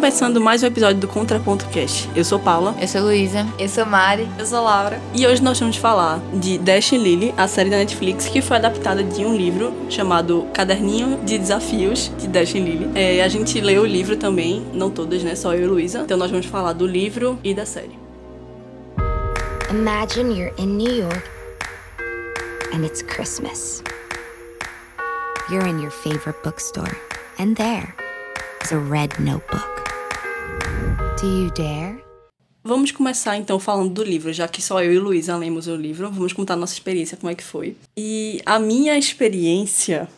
[0.00, 2.08] começando mais um episódio do Contraponto Cast.
[2.16, 2.74] Eu sou Paula.
[2.80, 3.46] Eu sou Luísa.
[3.58, 4.26] Eu sou Mari.
[4.38, 4.98] Eu sou Laura.
[5.14, 9.04] E hoje nós vamos falar de Dash Lily, a série da Netflix que foi adaptada
[9.04, 12.90] de um livro chamado Caderninho de Desafios de Dash Lily.
[12.94, 15.34] É, a gente leu o livro também, não todas, né?
[15.34, 16.00] Só eu e Luísa.
[16.00, 17.98] Então nós vamos falar do livro e da série.
[19.68, 21.22] Imagine you're in New York
[22.72, 23.82] and it's Christmas.
[25.50, 26.96] You're in your favorite bookstore,
[27.38, 27.94] and there
[28.64, 29.69] is a red notebook.
[31.20, 32.02] Do you dare?
[32.64, 36.10] Vamos começar então falando do livro, já que só eu e Luísa lemos o livro.
[36.10, 37.76] Vamos contar nossa experiência, como é que foi.
[37.94, 40.08] E a minha experiência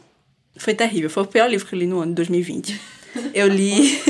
[0.57, 1.11] foi terrível.
[1.11, 2.81] Foi o pior livro que eu li no ano de 2020.
[3.35, 4.01] Eu li.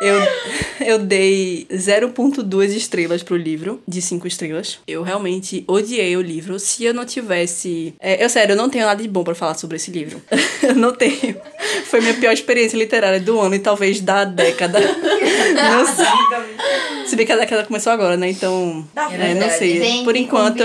[0.00, 4.78] eu, eu dei 0,2 estrelas pro livro, de 5 estrelas.
[4.86, 6.58] Eu realmente odiei o livro.
[6.58, 7.94] Se eu não tivesse.
[8.00, 10.22] É, eu, sério, eu não tenho nada de bom para falar sobre esse livro.
[10.62, 11.36] eu não tenho.
[11.84, 14.80] Foi minha pior experiência literária do ano e talvez da década.
[14.80, 17.06] não sei.
[17.06, 18.30] Se bem que a década começou agora, né?
[18.30, 18.86] Então.
[19.12, 20.02] É, não sei.
[20.04, 20.62] Por enquanto.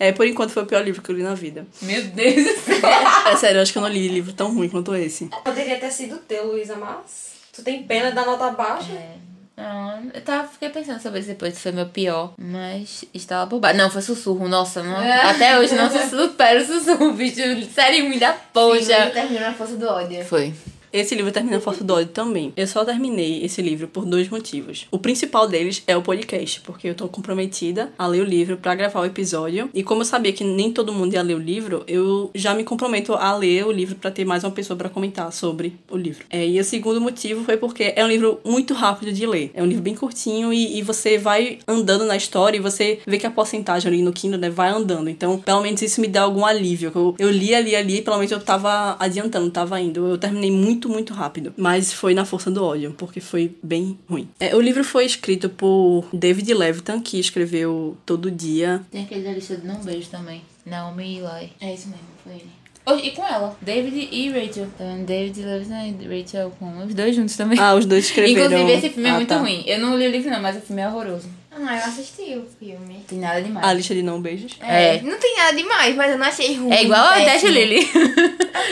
[0.00, 1.66] É, por enquanto foi o pior livro que eu li na vida.
[1.82, 2.88] Meu Deus do céu.
[3.30, 5.26] É sério, eu acho que eu não li livro tão ruim quanto esse.
[5.44, 8.90] Poderia ter sido teu, Luísa, mas tu tem pena da nota baixa?
[8.92, 9.16] É.
[9.58, 13.60] Não, eu tava, fiquei pensando sobre isso depois, se foi meu pior, mas estava por
[13.60, 13.76] baixo.
[13.76, 15.20] Não, foi sussurro, nossa, não, É.
[15.30, 17.36] até hoje não supero o sussurro, bicho,
[17.74, 19.10] sério, me dá poxa.
[19.10, 20.24] terminou na força do ódio.
[20.24, 20.54] Foi.
[20.92, 22.52] Esse livro termina a Força do Ódio também.
[22.56, 24.86] Eu só terminei esse livro por dois motivos.
[24.90, 28.74] O principal deles é o podcast, porque eu tô comprometida a ler o livro pra
[28.74, 29.70] gravar o episódio.
[29.72, 32.64] E como eu sabia que nem todo mundo ia ler o livro, eu já me
[32.64, 36.24] comprometo a ler o livro pra ter mais uma pessoa pra comentar sobre o livro.
[36.28, 39.50] É, e o segundo motivo foi porque é um livro muito rápido de ler.
[39.54, 43.18] É um livro bem curtinho e, e você vai andando na história e você vê
[43.18, 45.08] que a porcentagem ali no Kindle né, vai andando.
[45.08, 46.90] Então, pelo menos isso me dá algum alívio.
[46.94, 50.06] Eu, eu li ali, ali, e pelo menos eu tava adiantando, tava indo.
[50.06, 51.52] Eu terminei muito, muito rápido.
[51.56, 54.28] Mas foi na força do ódio, porque foi bem ruim.
[54.38, 58.82] É, o livro foi escrito por David Levitan, que escreveu Todo Dia.
[58.90, 60.42] Tem aquele da lista de não beijo também.
[60.64, 61.52] Naomi e Eli.
[61.60, 62.46] É isso mesmo, foi ele.
[62.86, 64.66] Oh, e com ela, David e Rachel.
[64.74, 67.58] Então, David Levinson e Rachel com os dois juntos também.
[67.58, 68.46] Ah, os dois escreveram.
[68.46, 69.36] Inclusive, esse filme é Ah, muito tá.
[69.38, 69.62] ruim.
[69.66, 71.28] Eu não li o livro, não, mas o filme é horroroso.
[71.52, 73.04] Ah, eu assisti o filme.
[73.08, 73.66] Tem nada demais.
[73.66, 74.56] A lista de não beijos.
[74.60, 75.00] É.
[75.02, 76.72] Não tem nada demais, mas eu não achei ruim.
[76.72, 77.42] É igual a Dash.
[77.42, 77.88] Lily.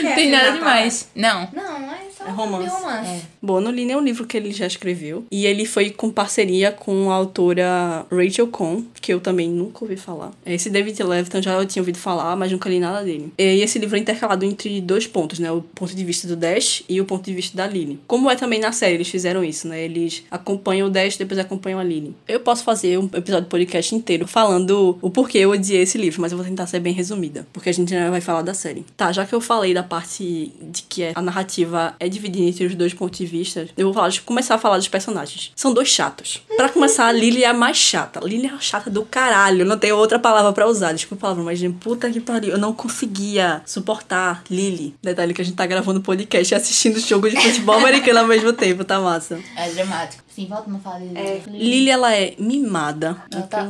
[0.05, 1.09] é Tem nada demais.
[1.13, 1.49] Não.
[1.51, 2.69] Não, é só É romance.
[2.69, 3.21] romance.
[3.41, 5.23] Bom, eu não li nenhum livro que ele já escreveu.
[5.31, 9.95] E ele foi com parceria com a autora Rachel Cohn, que eu também nunca ouvi
[9.95, 10.31] falar.
[10.45, 13.31] Esse David Levitan já eu tinha ouvido falar, mas nunca li nada dele.
[13.37, 15.51] E esse livro é intercalado entre dois pontos, né?
[15.51, 17.99] O ponto de vista do Dash e o ponto de vista da Lily.
[18.07, 19.81] Como é também na série, eles fizeram isso, né?
[19.83, 22.13] Eles acompanham o Dash e depois acompanham a Lily.
[22.27, 26.21] Eu posso fazer um episódio de podcast inteiro falando o porquê eu odiei esse livro,
[26.21, 28.85] mas eu vou tentar ser bem resumida, porque a gente já vai falar da série.
[28.97, 32.75] Tá, já que eu falei da parte de que a narrativa é dividida entre os
[32.75, 35.51] dois pontos de vista, eu vou falar, começar a falar dos personagens.
[35.55, 36.41] São dois chatos.
[36.55, 38.19] Pra começar, a Lily é a mais chata.
[38.19, 39.65] A Lily é a chata do caralho.
[39.65, 40.93] Não tenho outra palavra pra usar.
[40.93, 42.51] Desculpa a palavra, mas puta que pariu.
[42.51, 44.95] Eu não conseguia suportar Lily.
[45.01, 48.51] Detalhe que a gente tá gravando podcast e assistindo jogo de futebol americano ao mesmo
[48.53, 49.39] tempo, tá massa.
[49.55, 50.28] É dramático.
[50.39, 50.71] Sim, volta
[51.15, 51.41] É.
[51.49, 53.17] Lily, ela é mimada.
[53.29, 53.69] Ela tá...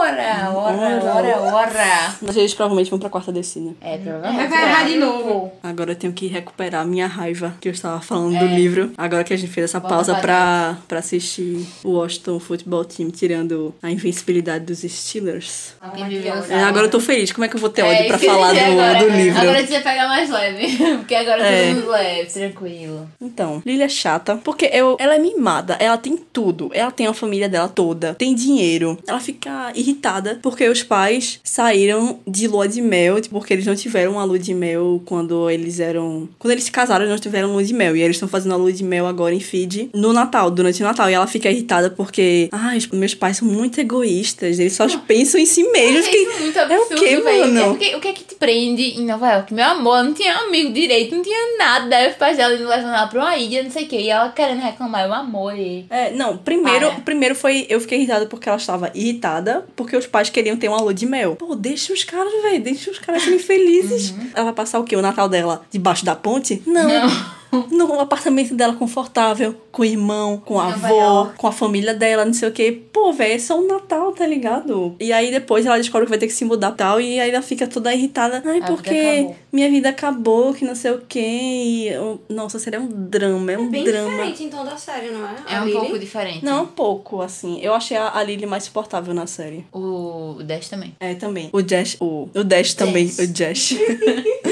[0.00, 2.14] Ora, ora, ora, ora.
[2.22, 3.74] Mas eles provavelmente vão pra quarta descida.
[3.80, 4.48] É, provavelmente.
[4.48, 5.52] Vai errar de novo.
[5.60, 8.92] Agora eu tenho que recuperar a minha raiva que eu estava falando do livro.
[8.96, 12.84] Agora que a gente fez essa Volta pausa pra pra, pra assistir o Washington Football
[12.84, 15.74] Team tirando a invencibilidade dos Steelers.
[16.06, 17.32] Viveu É, agora eu tô feliz.
[17.32, 18.98] Como é que eu vou ter É, ódio pra que eu falar do, agora.
[19.00, 19.40] do livro?
[19.40, 20.76] Agora a gente vai pegar mais leve.
[20.98, 21.68] Porque agora É.
[21.68, 23.10] todo mundo leve, tranquilo.
[23.20, 25.47] Então, Lily é chata porque eu, ela é mimada,
[25.78, 26.70] ela tem tudo.
[26.72, 28.98] Ela tem a família dela toda, tem dinheiro.
[29.06, 33.74] Ela fica irritada porque os pais saíram de lua de mel, tipo, porque eles não
[33.74, 36.28] tiveram uma lua de mel quando eles eram.
[36.38, 37.96] Quando eles se casaram, eles não tiveram lua de mel.
[37.96, 40.86] E eles estão fazendo a lua de mel agora em Fiji no Natal, durante o
[40.86, 41.10] Natal.
[41.10, 45.40] E ela fica irritada porque, ai, os meus pais são muito egoístas, eles só pensam
[45.40, 46.06] em si mesmos.
[46.06, 46.26] É Que...
[46.40, 47.40] muito é o quê, velho?
[47.46, 47.60] mano?
[47.60, 49.54] É porque, o que é que te prende em Nova York?
[49.54, 52.08] Meu amor, não tinha amigo direito, não tinha nada.
[52.08, 54.00] Os pais dela levando ela pra uma ilha, não sei o quê.
[54.00, 55.37] E ela querendo reclamar, eu amor.
[55.52, 55.86] E...
[55.88, 57.00] É, não, primeiro, Para.
[57.00, 57.66] primeiro foi.
[57.68, 61.06] Eu fiquei irritada porque ela estava irritada porque os pais queriam ter uma lua de
[61.06, 61.36] mel.
[61.36, 64.14] Pô, deixa os caras, velho, deixa os caras serem felizes.
[64.34, 64.96] Ela vai passar o quê?
[64.96, 66.62] O Natal dela debaixo da ponte?
[66.66, 66.88] Não.
[67.70, 71.38] No apartamento dela confortável, com o irmão, com a Nova avó, York.
[71.38, 72.82] com a família dela, não sei o quê.
[72.92, 74.94] Pô, velho, é só um Natal, tá ligado?
[75.00, 77.00] E aí depois ela descobre que vai ter que se mudar e tal.
[77.00, 78.42] E aí ela fica toda irritada.
[78.44, 79.36] Ai, A vida porque acabou.
[79.52, 81.20] minha vida acabou, que não sei o quê.
[81.20, 81.90] E
[82.28, 84.10] Nossa, seria um drama, é um Bem drama.
[84.10, 85.34] diferente então da série, não é?
[85.48, 85.78] É A um Lily?
[85.78, 86.44] pouco diferente.
[86.44, 87.58] Não, um pouco, assim.
[87.62, 89.64] Eu achei a, a Lily mais suportável na série.
[89.72, 90.94] O Dash também.
[91.00, 91.48] É, também.
[91.52, 91.96] O Dash.
[92.00, 93.06] O, o Dash também.
[93.08, 93.18] Jess.
[93.20, 93.74] O Dash.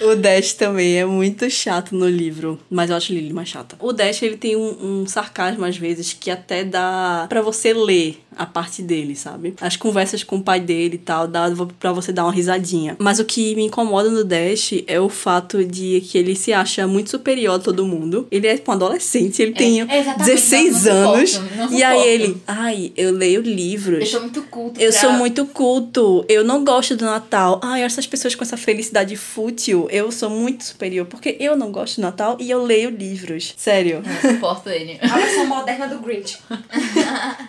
[0.00, 3.76] O Dash também é muito chato no livro, mas eu acho Lily mais chata.
[3.78, 8.18] O Dash, ele tem um, um sarcasmo às vezes que até dá pra você ler
[8.36, 9.54] a parte dele, sabe?
[9.60, 11.46] As conversas com o pai dele e tal, dá
[11.78, 12.96] pra você dar uma risadinha.
[12.98, 16.86] Mas o que me incomoda no Dash é o fato de que ele se acha
[16.86, 18.26] muito superior a todo mundo.
[18.30, 21.30] Ele é tipo um adolescente, ele tem é exatamente, 16 não- não anos.
[21.30, 22.08] suporto, não e aí suporto.
[22.08, 24.00] ele, ai, eu leio livros.
[24.00, 24.80] Eu sou muito culto.
[24.80, 27.60] Eu pra- sou muito culto, eu não gosto do Natal.
[27.62, 31.96] Ai, essas pessoas com essa felicidade fútil, eu sou muito superior, porque eu não gosto
[31.96, 33.54] do Natal e eu leio livros.
[33.56, 34.02] Sério.
[34.04, 34.98] Não suporto ele.
[35.02, 36.38] A versão moderna do Grinch.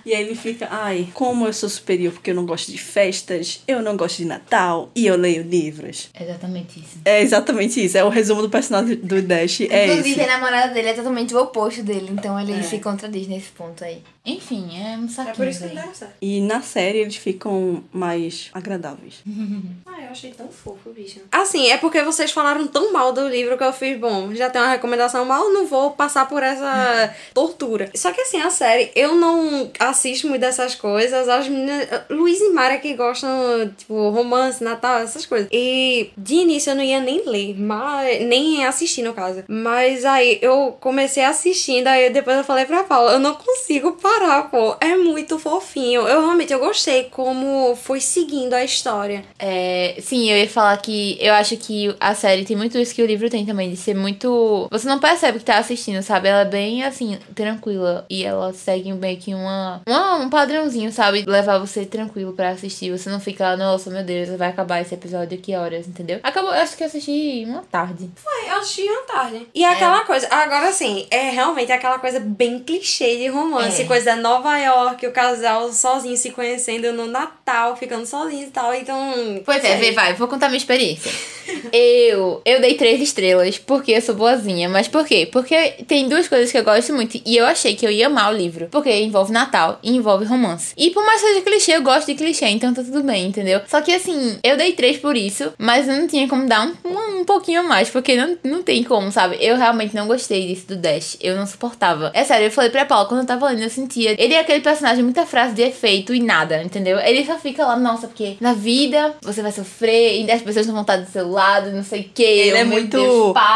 [0.05, 3.61] E aí ele fica, ai, como eu sou superior porque eu não gosto de festas,
[3.67, 6.09] eu não gosto de Natal e eu leio livros.
[6.19, 6.99] Exatamente isso.
[7.03, 10.21] É exatamente isso, é o resumo do personagem do Dash, é Inclusive, esse.
[10.21, 14.01] a namorada dele é totalmente o oposto dele, então ele se contradiz nesse ponto aí.
[14.23, 15.33] Enfim, é um saquinho.
[15.33, 16.13] É por isso que não certo.
[16.21, 19.21] E na série eles ficam mais agradáveis.
[19.93, 21.19] Ah, eu achei tão fofo, bicho.
[21.31, 24.61] Assim, é porque vocês falaram tão mal do livro que eu fiz, bom, já tem
[24.61, 27.89] uma recomendação mal, não vou passar por essa tortura.
[27.93, 31.27] Só que assim, a série, eu não assisto muito dessas coisas.
[31.27, 31.87] As meninas.
[32.09, 33.31] Luiz e Mara que gostam,
[33.77, 35.49] tipo, romance, Natal, essas coisas.
[35.51, 38.21] E de início eu não ia nem ler, mas.
[38.21, 39.43] Nem assistir, no caso.
[39.47, 44.49] Mas aí eu comecei assistindo, aí depois eu falei pra Paula, eu não consigo parar,
[44.49, 44.75] pô.
[44.79, 46.01] É muito fofinho.
[46.07, 49.23] Eu realmente eu gostei como foi seguindo a história.
[49.39, 53.01] É, sim, eu ia falar que eu acho que a série tem muito isso que
[53.01, 54.67] o livro tem também, de ser muito.
[54.71, 56.27] Você não percebe que tá assistindo, sabe?
[56.27, 58.05] Ela é bem assim, tranquila.
[58.09, 61.23] E ela segue meio que uma, uma- um padrãozinho, sabe?
[61.25, 62.91] Levar você tranquilo pra assistir.
[62.91, 66.19] Você não fica, nossa, meu Deus, vai acabar esse episódio que horas, entendeu?
[66.21, 68.09] Acabou, acho que eu assisti uma tarde.
[68.47, 69.47] Eu assisti uma tarde.
[69.55, 73.85] E é aquela coisa, agora assim, é realmente aquela coisa bem clichê de romance, É.
[73.85, 78.73] coisa da Nova York, o casal sozinho se conhecendo no Natal, ficando sozinho e tal,
[78.73, 79.41] então.
[79.45, 81.11] Pois é, vê, vai, vou contar minha experiência.
[81.73, 84.69] eu, eu dei três estrelas porque eu sou boazinha.
[84.69, 85.27] Mas por quê?
[85.31, 85.55] Porque
[85.87, 88.37] tem duas coisas que eu gosto muito e eu achei que eu ia amar o
[88.37, 88.67] livro.
[88.71, 90.73] Porque envolve Natal e envolve romance.
[90.77, 93.61] E por mais que seja clichê, eu gosto de clichê, então tá tudo bem, entendeu?
[93.67, 96.89] Só que assim, eu dei três por isso, mas eu não tinha como dar um,
[96.89, 99.37] um, um pouquinho a mais, porque não, não tem como, sabe?
[99.39, 101.17] Eu realmente não gostei disso do Dash.
[101.21, 102.11] Eu não suportava.
[102.13, 104.15] É sério, eu falei pra Paula, quando eu tava lendo, eu sentia.
[104.21, 106.99] Ele é aquele personagem, muita frase de efeito e nada, entendeu?
[106.99, 110.73] Ele só fica lá, nossa, porque na vida você vai sofrer e as pessoas não
[110.73, 111.40] vão estar do seu lado,
[111.71, 112.23] não sei o que.
[112.23, 112.97] Ele é muito.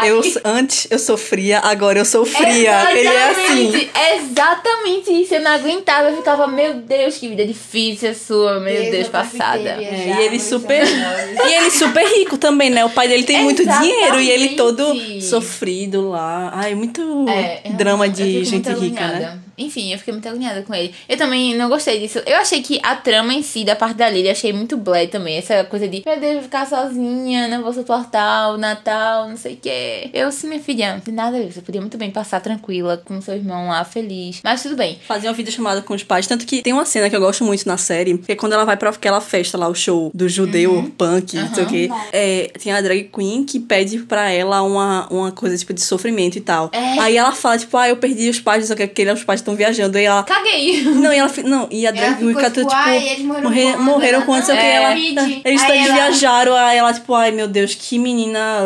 [0.06, 2.92] eu, antes eu sofria, agora eu sou fria.
[2.92, 3.90] Ele é assim.
[4.16, 5.36] Exatamente, isso.
[5.36, 9.04] Eu não aguentava, eu ficava, meu Deus, que vida difícil a sua, meu Deus, eu
[9.04, 9.70] já passada.
[9.82, 10.86] É, e ele super.
[10.86, 12.86] E ele super rico também, né?
[12.86, 16.52] O pai dele tem muito dinheiro e ele todo sofrido lá.
[16.54, 19.40] Ai, muito É, drama de gente rica, né?
[19.58, 20.94] Enfim, eu fiquei muito agoniada com ele.
[21.08, 22.22] Eu também não gostei disso.
[22.26, 25.38] Eu achei que a trama em si, da parte da Lily, achei muito blé também.
[25.38, 29.54] Essa coisa de, meu Deus, vou ficar sozinha, não vou suportar o Natal, não sei
[29.54, 30.10] o quê.
[30.14, 31.60] Eu, sim, minha filha, de nada disso.
[31.60, 34.40] Eu podia muito bem passar tranquila com seu irmão lá, feliz.
[34.44, 34.98] Mas tudo bem.
[35.08, 36.26] Fazia uma videochamada com os pais.
[36.28, 38.66] Tanto que tem uma cena que eu gosto muito na série, que é quando ela
[38.66, 40.90] vai pra aquela festa lá, o show do judeu, Uhum.
[40.90, 41.90] punk, não sei o quê.
[42.12, 46.38] É, tem a drag queen que pede pra ela uma, uma coisa, tipo, de sofrimento
[46.38, 46.70] e tal.
[46.72, 47.00] É.
[47.00, 49.98] Aí ela fala, tipo, ah, eu perdi os pais, quê, porque os pais estão viajando.
[49.98, 50.24] Aí ela.
[50.24, 50.84] Caguei.
[50.84, 51.32] Não, e ela.
[51.44, 52.72] Não, e a drag queen fica, tipo, tipo.
[52.74, 54.64] "Ai, eles morreram morrer- quando?" morreram quando, não sei o que.
[54.64, 54.94] "Não, Ela.
[54.94, 58.60] Luigi." Eles Aí dois ela- viajaram, aí ela, tipo, ai meu Deus, que menina.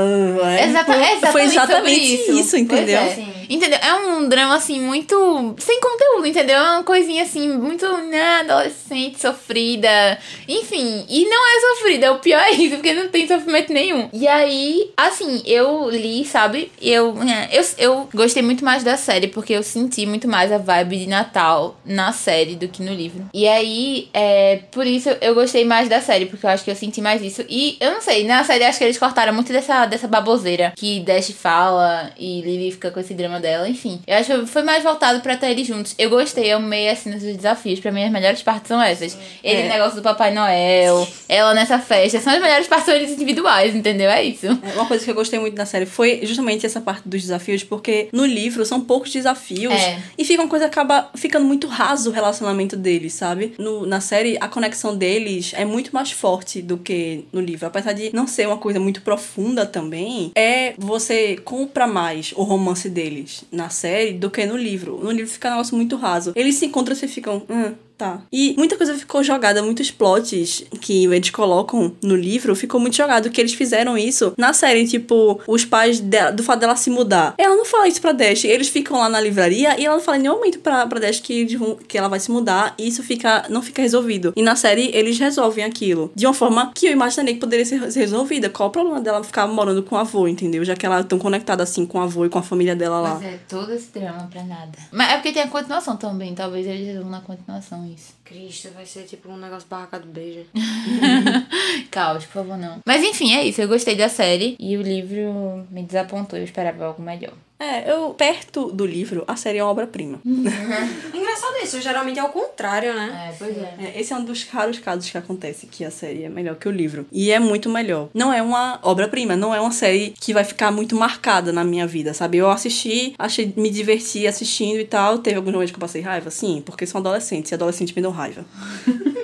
[0.44, 2.98] ah, é, Exata, exatamente Foi exatamente isso, isso, entendeu?
[2.98, 3.40] é.
[3.50, 3.80] Entendeu?
[3.82, 6.56] É um drama, assim, muito sem conteúdo, entendeu?
[6.56, 10.20] É uma coisinha, assim, muito, né, adolescente, sofrida.
[10.48, 14.10] Enfim, e não é sofrida, o pior é isso, porque não tem sofrimento nenhum.
[14.14, 16.72] E aí, assim, eu li, sabe?
[16.82, 20.58] Eu, é, eu, eu gostei muito mais da série, porque eu senti muito mais a
[20.58, 23.30] vibe de Natal na série do que no livro.
[23.34, 26.76] E aí, é, por isso eu gostei mais da série, porque eu acho que eu
[26.76, 27.44] senti mais isso.
[27.50, 31.00] E eu não sei, na série acho que eles cortaram muito dessa, dessa baboseira que
[31.02, 34.02] Dash fala e Lily fica com esse drama dela, enfim.
[34.08, 35.94] Eu acho que foi mais voltado pra ter eles juntos.
[35.98, 37.80] Eu gostei, eu amei assim nos desafios.
[37.80, 39.18] Pra mim, as melhores partes são essas.
[39.44, 39.70] Ele, É.
[39.70, 42.20] negócio do Papai Noel, ela nessa festa.
[42.20, 44.10] São as melhores partes eles individuais, entendeu?
[44.10, 44.46] É isso.
[44.48, 47.64] É, Uma coisa que eu gostei muito da série foi justamente essa parte dos desafios,
[47.64, 50.00] porque no livro são poucos desafios É.
[50.18, 53.54] e fica uma coisa acaba ficando muito raso o relacionamento deles, sabe?
[53.58, 57.66] No, na série, a conexão deles é muito mais forte do que no livro.
[57.68, 62.90] Apesar de não ser uma coisa muito profunda também, é você compra mais o romance
[62.90, 65.00] deles na série do que no livro.
[65.02, 66.34] No livro fica um negócio muito raso.
[66.36, 67.44] Eles se encontram e ficam.
[67.50, 68.22] Hum, Tá.
[68.32, 73.30] E muita coisa ficou jogada, muitos plots que eles colocam no livro ficou muito jogado,
[73.30, 77.36] que eles fizeram isso na série, tipo, os pais dela, do fato dela se mudar.
[77.38, 80.18] Ela não fala isso pra Dash, eles ficam lá na livraria e ela não fala
[80.18, 81.46] em nenhum momento pra, pra Dash que,
[81.88, 84.32] que ela vai se mudar e isso fica, não fica resolvido.
[84.34, 87.80] E na série eles resolvem aquilo de uma forma que eu imaginei que poderia ser
[87.92, 88.50] ser resolvida.
[88.50, 90.64] Qual o problema dela ficar morando com o avô, entendeu?
[90.64, 93.00] Já que ela é tão conectada assim com o avô e com a família dela
[93.00, 93.16] lá.
[93.16, 94.78] Mas é todo esse drama pra nada.
[94.92, 96.34] Mas é porque tem a continuação também.
[96.34, 97.86] Talvez eles resolvam na continuação
[98.24, 100.46] Cristo, vai ser tipo um negócio barraca do beijo.
[101.92, 102.80] Caos, por favor, não.
[102.86, 103.62] Mas enfim, é isso.
[103.62, 104.56] Eu gostei da série.
[104.60, 106.38] E o livro me desapontou.
[106.38, 107.34] Eu esperava algo melhor.
[107.60, 110.22] É, eu, perto do livro, a série é uma obra-prima.
[110.24, 113.30] Engraçado isso, geralmente é o contrário, né?
[113.30, 113.76] É, pois é.
[113.80, 116.70] É, esse é um dos raros casos que acontece que a série é melhor que
[116.70, 117.06] o livro.
[117.12, 118.08] E é muito melhor.
[118.14, 121.86] Não é uma obra-prima, não é uma série que vai ficar muito marcada na minha
[121.86, 122.38] vida, sabe?
[122.38, 125.20] Eu assisti, achei, me diverti assistindo e tal.
[125.20, 128.12] Teve alguns momentos que eu passei raiva, sim, porque são adolescentes e adolescentes me dão
[128.12, 128.46] raiva.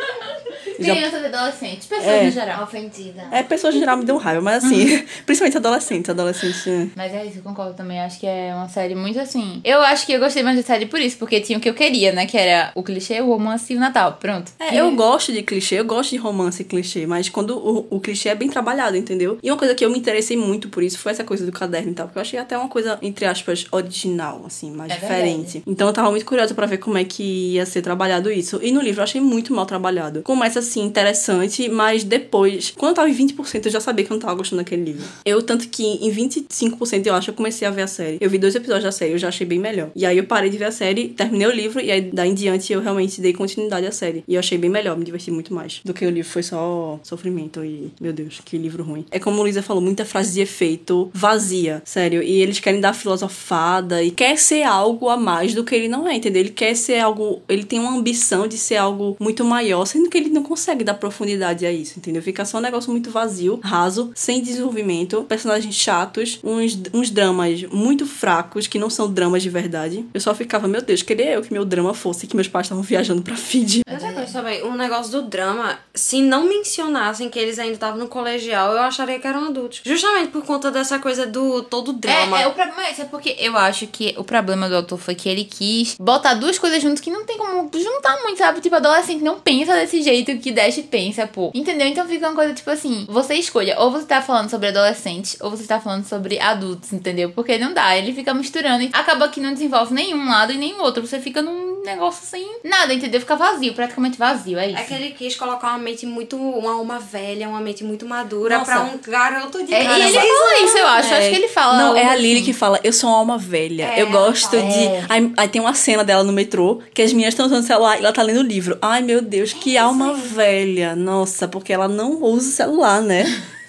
[0.75, 2.23] Crianças e adolescentes, pessoas É.
[2.25, 2.63] no geral.
[2.63, 3.23] Ofendida.
[3.31, 6.09] É, pessoas em geral me dão raiva, mas assim, principalmente adolescentes.
[6.09, 6.67] Adolescentes.
[6.67, 6.87] é.
[6.95, 7.99] Mas é isso, eu concordo também.
[7.99, 9.61] Acho que é uma série muito assim.
[9.63, 11.73] Eu acho que eu gostei mais da série por isso, porque tinha o que eu
[11.73, 12.25] queria, né?
[12.25, 14.13] Que era o clichê, o romance e o Natal.
[14.19, 14.51] Pronto.
[14.59, 17.99] É, eu gosto de clichê, eu gosto de romance e clichê, mas quando o, o
[17.99, 19.37] clichê é bem trabalhado, entendeu?
[19.41, 21.91] E uma coisa que eu me interessei muito por isso foi essa coisa do caderno
[21.91, 25.63] e tal, porque eu achei até uma coisa, entre aspas, original, assim, mais É diferente.
[25.65, 28.59] Então eu tava muito curiosa pra ver como é que ia ser trabalhado isso.
[28.61, 30.21] E no livro eu achei muito mal trabalhado.
[30.23, 34.15] Começa assim, interessante, mas depois, quando eu tava em 20%, eu já sabia que eu
[34.15, 35.03] não tava gostando daquele livro.
[35.25, 38.17] Eu, tanto que em 25% eu acho, eu comecei a ver a série.
[38.19, 39.89] Eu vi dois episódios da série, eu já achei bem melhor.
[39.95, 42.33] E aí eu parei de ver a série, terminei o livro, e aí daí em
[42.33, 44.23] diante eu realmente dei continuidade à série.
[44.27, 45.81] E eu achei bem melhor, me diverti muito mais.
[45.83, 49.05] Do que o livro foi só sofrimento e, meu Deus, que livro ruim.
[49.11, 52.21] É como o Luísa falou, muita frase de efeito vazia, sério.
[52.21, 56.07] E eles querem dar filosofada e quer ser algo a mais do que ele não
[56.07, 56.41] é, entendeu?
[56.41, 60.17] Ele quer ser algo, ele tem uma ambição de ser algo muito maior, sendo que
[60.17, 60.43] ele não
[60.83, 62.21] dar profundidade a isso, entendeu?
[62.21, 68.05] Fica só um negócio muito vazio, raso, sem desenvolvimento, personagens chatos, uns, uns dramas muito
[68.05, 70.05] fracos, que não são dramas de verdade.
[70.13, 72.83] Eu só ficava, meu Deus, queria eu que meu drama fosse que meus pais estavam
[72.83, 73.81] viajando pra Fiji.
[73.89, 78.07] Outra coisa também, um negócio do drama, se não mencionassem que eles ainda estavam no
[78.07, 79.81] colegial, eu acharia que eram adultos.
[79.83, 82.39] Justamente por conta dessa coisa do todo drama.
[82.39, 84.97] É, é, o problema é esse, é porque eu acho que o problema do autor
[84.97, 88.61] foi que ele quis botar duas coisas juntas que não tem como juntar muito, sabe?
[88.61, 91.51] Tipo, adolescente não pensa desse jeito que Dash pensa, pô.
[91.53, 91.87] Entendeu?
[91.87, 95.51] Então fica uma coisa tipo assim, você escolha, ou você tá falando sobre adolescentes, ou
[95.51, 97.31] você tá falando sobre adultos, entendeu?
[97.31, 100.81] Porque não dá, ele fica misturando e acaba que não desenvolve nenhum lado e nenhum
[100.81, 101.05] outro.
[101.05, 103.19] Você fica num negócio sem nada, entendeu?
[103.19, 104.79] Fica vazio, praticamente vazio, é isso.
[104.79, 106.35] É que ele quis colocar uma mente muito.
[106.35, 108.71] uma alma velha, uma mente muito madura Nossa.
[108.71, 111.13] pra um garoto de É, e ele fala isso, eu acho.
[111.13, 111.77] Acho que ele fala.
[111.77, 112.45] Não, é a Lily assim.
[112.45, 113.93] que fala, eu sou uma alma velha.
[113.95, 114.85] É, eu gosto de.
[114.85, 115.05] fala.
[115.09, 117.95] Aí, aí tem uma cena dela no metrô que as meninas estão usando o celular
[117.97, 118.77] e ela tá lendo o livro.
[118.81, 120.95] Ai, meu Deus, que alma velha.
[120.95, 123.23] Nossa, porque ela não usa o celular, né?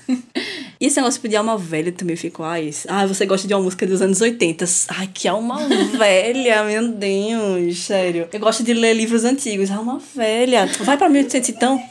[0.79, 3.87] E esse negócio de alma velha também ficou, ai, ai, você gosta de uma música
[3.87, 4.65] dos anos 80.
[4.89, 5.59] Ai, que alma
[5.97, 8.29] velha, meu Deus, sério.
[8.31, 10.67] Eu gosto de ler livros antigos, alma velha.
[10.81, 11.83] Vai pra 1800 então.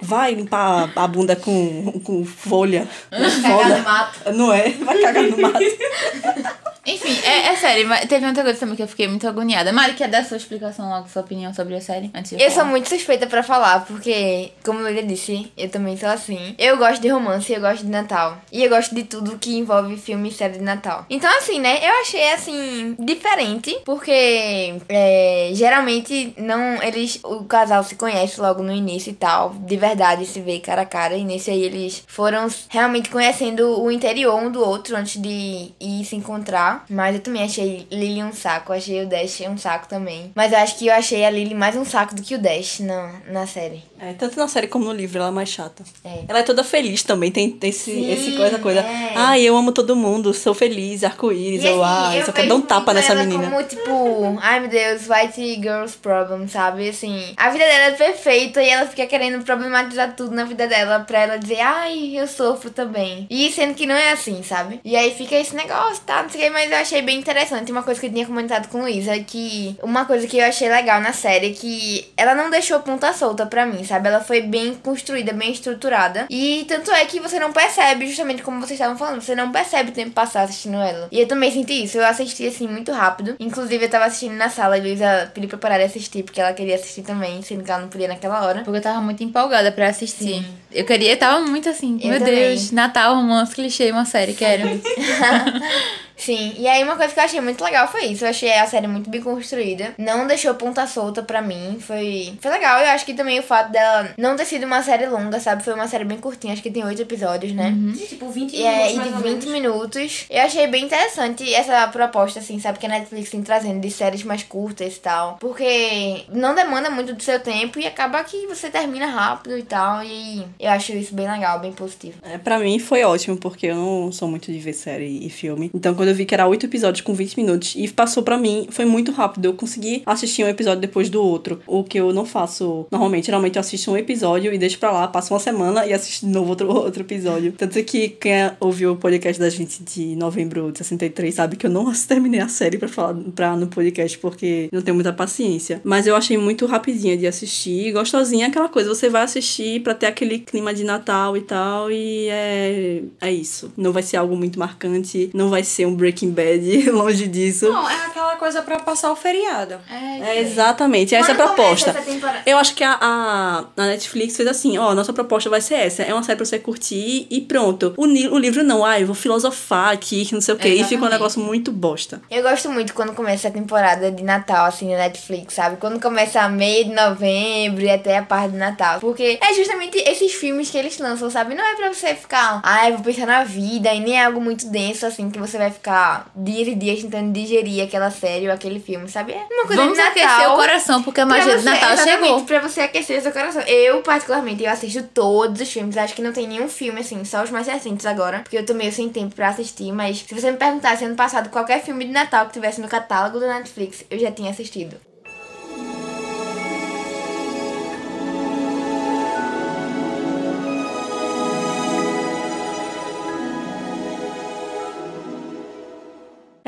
[0.00, 2.86] Vai limpar a bunda com, com folha.
[3.10, 4.32] Cagar no mato.
[4.32, 4.70] Não é?
[4.70, 5.58] Vai cagar no mato.
[6.88, 9.72] Enfim, é, é sério, mas teve outra coisa também que eu fiquei muito agoniada.
[9.72, 12.10] Mari, quer dar sua explicação logo, sua opinião sobre a série?
[12.14, 15.96] Antes de Eu sou muito suspeita pra falar, porque, como eu já disse, eu também
[15.96, 16.54] sou assim.
[16.58, 18.38] Eu gosto de romance, eu gosto de Natal.
[18.50, 21.04] E eu gosto de tudo que envolve filme e série de Natal.
[21.10, 26.82] Então, assim, né, eu achei, assim, diferente, porque é, geralmente não.
[26.82, 27.20] Eles.
[27.22, 29.50] O casal se conhece logo no início e tal.
[29.50, 31.16] De verdade, se vê cara a cara.
[31.16, 36.04] E nesse aí eles foram realmente conhecendo o interior um do outro antes de ir
[36.04, 36.77] se encontrar.
[36.88, 38.72] Mas eu também achei Lily um saco.
[38.72, 40.32] Achei o Dash um saco também.
[40.34, 42.80] Mas eu acho que eu achei a Lily mais um saco do que o Dash
[42.80, 43.82] na, na série.
[44.00, 45.82] É, tanto na série como no livro, ela é mais chata.
[46.04, 46.24] É.
[46.28, 48.80] Ela é toda feliz também, tem, tem esse, Sim, esse coisa, coisa.
[48.80, 49.12] é.
[49.14, 52.60] Ai, eu amo todo mundo, sou feliz, arco-íris, eu, assim, ai, só quero dar um
[52.60, 53.44] tapa nessa ela menina.
[53.50, 56.88] Como, tipo, ai meu Deus, white girls problem, sabe?
[56.88, 61.00] Assim, a vida dela é perfeita e ela fica querendo problematizar tudo na vida dela
[61.00, 63.26] pra ela dizer, ai, eu sofro também.
[63.28, 64.80] E sendo que não é assim, sabe?
[64.84, 66.22] E aí fica esse negócio, tá?
[66.22, 67.72] Não sei o que, mas eu achei bem interessante.
[67.72, 71.00] Uma coisa que eu tinha comentado com Luísa, que uma coisa que eu achei legal
[71.00, 74.08] na série é que ela não deixou ponta solta pra mim, sabe?
[74.08, 76.26] Ela foi bem construída, bem estruturada.
[76.30, 79.90] E tanto é que você não percebe, justamente como vocês estavam falando, você não percebe
[79.90, 81.08] o tempo passar assistindo ela.
[81.10, 81.98] E eu também senti isso.
[81.98, 83.36] Eu assisti assim muito rápido.
[83.40, 86.52] Inclusive, eu tava assistindo na sala e Luísa pediu pra parar de assistir, porque ela
[86.52, 88.62] queria assistir também, sendo que ela não podia naquela hora.
[88.62, 90.44] Porque eu tava muito empolgada pra assistir.
[90.70, 92.34] Eu queria, eu tava muito assim, Eu meu também.
[92.34, 94.68] Deus, Natal, romance, clichê, uma série, quero.
[94.68, 94.82] Sim,
[96.18, 98.24] Sim, e aí uma coisa que eu achei muito legal foi isso.
[98.24, 99.94] Eu achei a série muito bem construída.
[99.96, 101.78] Não deixou ponta solta pra mim.
[101.80, 102.80] Foi, foi legal.
[102.80, 105.62] Eu acho que também o fato dela não ter sido uma série longa, sabe?
[105.62, 106.52] Foi uma série bem curtinha.
[106.52, 107.74] Acho que tem oito episódios, né?
[108.08, 109.44] Tipo, 20 E é, minutos e de ou 20 menos.
[109.46, 110.26] minutos.
[110.30, 112.78] Eu achei bem interessante essa proposta, assim, sabe?
[112.78, 115.36] Que a Netflix tem trazendo de séries mais curtas e tal.
[115.40, 120.02] Porque não demanda muito do seu tempo e acaba que você termina rápido e tal.
[120.02, 122.18] E eu acho isso bem legal, bem positivo.
[122.22, 125.70] É, pra mim foi ótimo, porque eu não sou muito de ver série e filme.
[125.74, 128.66] Então, quando eu vi que era oito episódios com 20 minutos e passou pra mim,
[128.70, 129.46] foi muito rápido.
[129.46, 131.60] Eu consegui assistir um episódio depois do outro.
[131.66, 133.26] O que eu não faço normalmente.
[133.26, 136.32] Geralmente eu assisto um episódio e deixo pra lá, passo uma semana e assisto de
[136.32, 137.52] novo outro, outro episódio.
[137.52, 141.70] Tanto que quem ouviu o podcast da gente de novembro de 63 sabe que eu
[141.70, 145.80] não terminei a série pra falar pra, no podcast, porque não tenho muita paciência.
[145.84, 147.92] Mas eu achei muito rapidinha de assistir.
[147.92, 151.90] Gostosinha é aquela coisa, você vai assistir pra ter aquele clima de Natal e tal,
[151.90, 153.72] e é, é isso.
[153.76, 157.70] Não vai ser algo muito marcante, não vai ser um Breaking Bad, longe disso.
[157.70, 159.74] Não, é aquela coisa pra passar o feriado.
[159.90, 161.90] É, exatamente, essa é a proposta.
[161.90, 165.74] essa Eu acho que a, a, a Netflix fez assim, ó, nossa proposta vai ser
[165.74, 166.02] essa.
[166.02, 167.94] É uma série pra você curtir e pronto.
[167.96, 170.68] O, o livro não, ah, eu vou filosofar aqui, que não sei o quê.
[170.68, 172.20] E fica um negócio muito bosta.
[172.30, 175.76] Eu gosto muito quando começa a temporada de Natal, assim, na Netflix, sabe?
[175.76, 179.00] Quando começa a meio de novembro e até a parte de Natal.
[179.00, 181.54] Porque é justamente esses filmes que eles lançam, sabe?
[181.54, 184.68] Não é pra você ficar, ai, vou pensar na vida, e nem é algo muito
[184.70, 188.80] denso, assim, que você vai ficar dias e dias tentando digerir aquela série ou aquele
[188.80, 189.32] filme, sabe?
[189.32, 190.24] É uma coisa Vamos de Natal.
[190.24, 192.42] aquecer o coração, porque a magia de Natal chegou.
[192.42, 193.47] Pra você aquecer seu coração.
[193.66, 195.96] Eu, particularmente, eu assisto todos os filmes.
[195.96, 198.40] Acho que não tem nenhum filme, assim, só os mais recentes agora.
[198.40, 199.92] Porque eu tô meio sem tempo pra assistir.
[199.92, 203.40] Mas se você me perguntasse ano passado qualquer filme de Natal que tivesse no catálogo
[203.40, 205.07] da Netflix, eu já tinha assistido.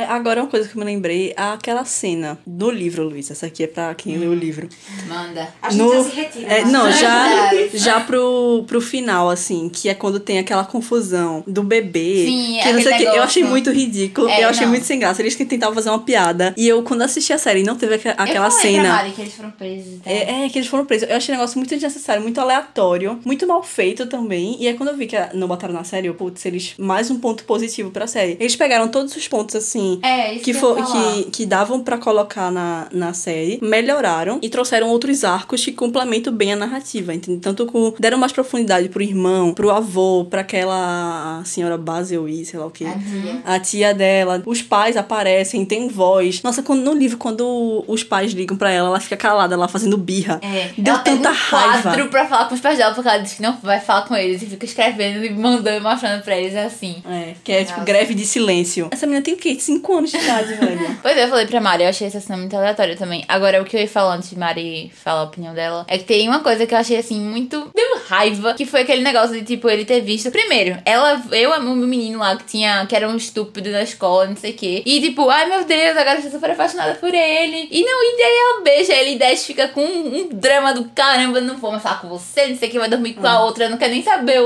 [0.01, 3.31] É, agora, uma coisa que eu me lembrei, aquela cena do livro, Luiz.
[3.31, 4.69] Essa aqui é pra quem leu o livro.
[5.07, 5.49] Manda.
[5.61, 6.47] A gente No- já se retira.
[6.53, 11.63] É, não, já, já pro, pro final, assim, que é quando tem aquela confusão do
[11.63, 12.25] bebê.
[12.27, 13.05] Sim, que não sei o quê.
[13.05, 14.71] Eu achei muito ridículo, É, eu achei não.
[14.73, 15.21] muito sem graça.
[15.21, 16.55] Eles que tentavam fazer uma piada.
[16.57, 19.05] E eu, quando assisti a série não teve aqua- aquela cena.
[19.11, 20.13] Que eles foram presos e tal.
[20.13, 21.09] É, é, que eles foram presos.
[21.11, 24.57] Eu achei um negócio muito desnecessário, muito aleatório, muito mal feito também.
[24.61, 26.75] E aí, quando eu vi que não botaram na série, eu, putz, eles.
[26.79, 28.37] Mais um ponto positivo pra série.
[28.41, 29.90] Eles pegaram todos os pontos, assim.
[30.03, 34.89] É, isso Que, for, que, que davam pra colocar na, na série, melhoraram e trouxeram
[34.89, 37.41] outros arcos que complementam bem a narrativa, entende?
[37.41, 37.95] Tanto com.
[37.99, 42.71] deram mais profundidade pro irmão, pro avô, pra aquela senhora Basil e sei lá o
[42.71, 42.85] que.
[42.85, 43.43] A tia.
[43.45, 46.43] A tia dela, os pais aparecem, tem voz.
[46.43, 49.97] Nossa, quando, no livro, quando os pais ligam pra ela, ela fica calada lá fazendo
[49.97, 50.39] birra.
[50.43, 51.83] É, Deu ela tanta um raiva.
[51.83, 54.15] quadro pra falar com os pais dela, porque ela disse que não vai falar com
[54.17, 57.03] eles e fica escrevendo e mandando e mostrando pra eles, é assim.
[57.09, 58.89] É, que é tipo greve de silêncio.
[58.91, 59.57] Essa menina tem o quê?
[59.81, 60.91] 5 anos de idade, velho.
[61.03, 63.25] Pois é, eu falei pra Mari, eu achei essa cena muito aleatória também.
[63.27, 66.05] Agora, o que eu ia falar antes de Mari falar a opinião dela, é que
[66.05, 67.71] tem uma coisa que eu achei, assim, muito...
[67.75, 70.31] Deu raiva, que foi aquele negócio de, tipo, ele ter visto...
[70.31, 74.37] Primeiro, ela, eu, o menino lá que tinha, que era um estúpido na escola, não
[74.37, 74.83] sei o quê.
[74.85, 77.69] E, tipo, ai, meu Deus, agora eu estou super apaixonada por ele.
[77.71, 80.85] E não, e daí ela beija ele e Dash fica com um, um drama do
[80.91, 83.45] caramba, não vou mais falar com você, não sei o que, vai dormir com a
[83.45, 84.41] outra, não quer nem saber.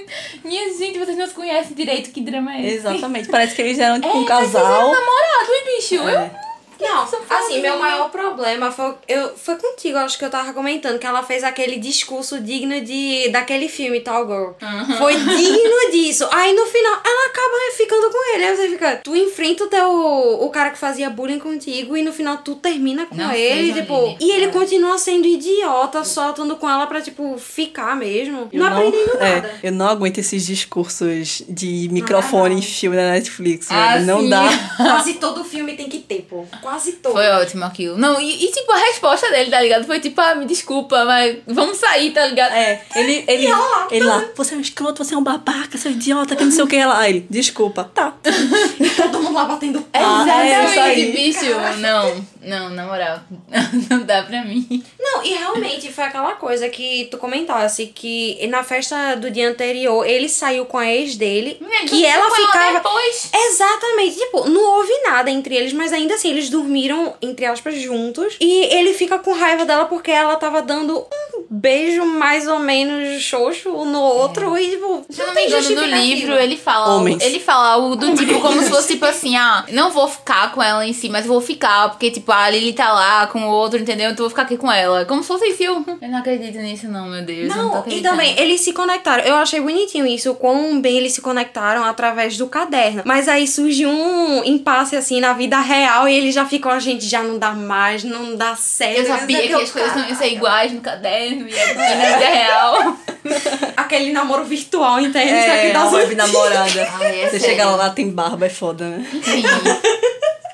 [0.44, 2.76] Minha gente, vocês não se conhecem direito, que drama é esse?
[2.76, 3.28] Exatamente.
[3.28, 4.79] Parece que eles eram tipo um É, eram casal.
[4.88, 6.30] 那毛大腿必修哟。
[6.80, 7.76] Não, assim, meu fazia.
[7.76, 11.76] maior problema foi, eu, foi contigo, acho que eu tava comentando, que ela fez aquele
[11.78, 14.50] discurso digno de daquele filme, Tal Girl.
[14.98, 16.26] Foi digno disso.
[16.32, 18.44] Aí no final, ela acaba ficando com ele.
[18.44, 19.90] Aí você fica, tu enfrenta o teu,
[20.40, 24.06] o cara que fazia bullying contigo e no final tu termina com Não ele, tipo,
[24.06, 24.16] líder.
[24.20, 24.48] e ele É.
[24.48, 28.48] continua sendo idiota, só estando com ela pra, tipo, ficar mesmo.
[28.52, 29.50] Eu não, aprendendo é, nada.
[29.62, 34.06] eu não aguento esses discursos de microfone em filme da Netflix, Ah, velho.
[34.06, 34.28] Não sim.
[34.30, 34.42] dá.
[34.76, 36.44] Quase todo filme tem que ter, pô.
[36.62, 36.69] Quase
[37.02, 37.12] todo.
[37.12, 37.96] Foi ótimo aquilo.
[37.96, 39.84] Não, e, e, tipo, a resposta dele, tá ligado?
[39.86, 42.52] Foi tipo, ah, me desculpa, mas vamos sair, tá ligado?
[42.52, 43.48] É, ele, ele,
[43.90, 46.44] ele lá, você é um escroto, você é um babaca, você é um idiota, que
[46.44, 47.08] não sei o que ela.
[47.08, 48.14] Ele, desculpa, tá.
[49.10, 51.12] todo mundo lá batendo Ah, é, Exatamente, aí.
[51.12, 51.50] bicho.
[51.78, 53.20] Não, não, na moral.
[53.90, 54.82] Não dá pra mim.
[54.98, 60.06] Não, e realmente foi aquela coisa que tu comentasse que na festa do dia anterior
[60.06, 62.74] ele saiu com a ex dele, que ela ficava.
[62.74, 63.30] Depois.
[63.34, 68.36] Exatamente, tipo, não houve nada entre eles, mas ainda assim eles dormiram, entre aspas, juntos.
[68.40, 73.20] E ele fica com raiva dela porque ela tava dando um beijo mais ou menos
[73.20, 75.96] xoxo um no outro e, tipo, eu não tem me engano, no justificativa.
[75.96, 76.94] livro ele fala.
[76.94, 77.22] Homens.
[77.22, 80.62] Ele fala algo do tipo, como se fosse tipo assim, ah, não vou ficar com
[80.62, 83.80] ela em si, mas vou ficar, porque, tipo, a Lily tá lá com o outro,
[83.80, 84.10] entendeu?
[84.10, 85.04] Então eu vou ficar aqui com ela.
[85.04, 85.62] Como se fosse isso.
[85.64, 87.50] Eu, eu não acredito nisso, não, meu Deus.
[87.50, 89.24] eu não Não, e também, eles se conectaram.
[89.24, 93.02] Eu achei bonitinho isso, quão bem eles se conectaram através do caderno.
[93.04, 97.06] Mas aí surge um impasse, assim, na vida real e eles já ficam, a gente
[97.06, 99.00] já não dá mais, não dá certo.
[99.00, 102.96] Eu sabia que as coisas não iam ser iguais no caderno e na vida real.
[103.76, 105.28] Aquele namoro virtual, entende?
[105.30, 106.88] Só É, que dá a um- web namorada.
[107.00, 107.46] Ai, é Você sério.
[107.56, 109.06] chega lá, lá, tem barba, é foda, né?
[109.12, 109.42] Enfim.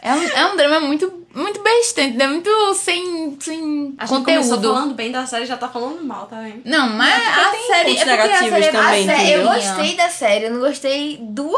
[0.02, 2.28] É um, é um drama muito, muito besta, entendeu?
[2.28, 4.74] Muito sem, sem A gente começou conteúdo.
[4.74, 6.62] falando bem da série, já tá falando mal, tá vendo?
[6.64, 7.90] Não, mas a tem série.
[7.98, 11.18] É porque a série é também, A sé- eu gostei da série, eu não gostei
[11.20, 11.50] do,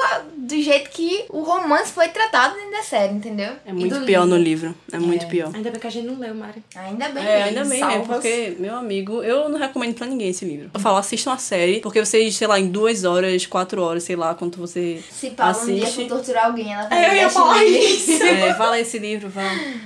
[0.49, 3.53] do jeito que o romance foi tratado dentro da série, entendeu?
[3.67, 4.69] É muito pior no livro.
[4.69, 4.75] livro.
[4.93, 5.51] É muito pior.
[5.55, 6.63] Ainda bem que a gente não leu, Mari.
[6.75, 7.91] Ainda bem, É, ainda bem, né?
[7.91, 8.07] salvas.
[8.09, 10.71] Porque, meu amigo, eu não recomendo pra ninguém esse livro.
[10.73, 14.17] Eu falo, assistam a série, porque vocês, sei lá, em duas horas, quatro horas, sei
[14.17, 16.03] lá, quanto você Se Paula um dia assiste.
[16.09, 18.23] for torturar alguém, ela vai É, eu ia falar isso.
[18.25, 19.43] É, fala esse livro, vá.